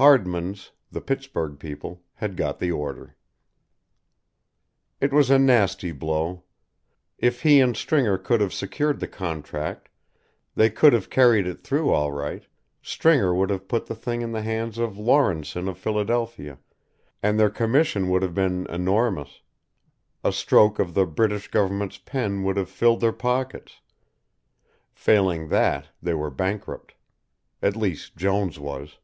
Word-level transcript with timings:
Hardmans', 0.00 0.70
the 0.92 1.00
Pittsburg 1.00 1.58
people, 1.58 2.04
had 2.14 2.36
got 2.36 2.60
the 2.60 2.70
order. 2.70 3.16
It 5.00 5.12
was 5.12 5.28
a 5.28 5.40
nasty 5.40 5.90
blow. 5.90 6.44
If 7.18 7.42
he 7.42 7.60
and 7.60 7.76
Stringer 7.76 8.16
could 8.16 8.40
have 8.40 8.52
secured 8.54 9.00
the 9.00 9.08
contract, 9.08 9.88
they 10.54 10.70
could 10.70 10.92
have 10.92 11.10
carried 11.10 11.48
it 11.48 11.64
through 11.64 11.90
all 11.90 12.12
right, 12.12 12.46
Stringer 12.80 13.34
would 13.34 13.50
have 13.50 13.66
put 13.66 13.86
the 13.86 13.94
thing 13.96 14.22
in 14.22 14.30
the 14.30 14.42
hands 14.42 14.78
of 14.78 14.96
Laurenson 14.98 15.66
of 15.68 15.76
Philadelphia, 15.76 16.60
and 17.20 17.36
their 17.36 17.50
commission 17.50 18.08
would 18.08 18.22
have 18.22 18.34
been 18.36 18.66
enormous, 18.66 19.40
a 20.22 20.30
stroke 20.30 20.78
of 20.78 20.94
the 20.94 21.06
British 21.06 21.48
Government's 21.50 21.98
pen 21.98 22.44
would 22.44 22.56
have 22.56 22.70
filled 22.70 23.00
their 23.00 23.10
pockets; 23.12 23.80
failing 24.92 25.48
that 25.48 25.88
they 26.00 26.14
were 26.14 26.30
bankrupt. 26.30 26.94
At 27.60 27.74
least 27.74 28.14
Jones 28.16 28.60
was. 28.60 28.98